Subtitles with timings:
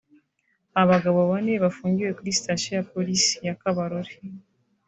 [0.81, 4.13] Abagabo bane bafungiwe kuri Sitasiyo ya Polisi ya Kabarore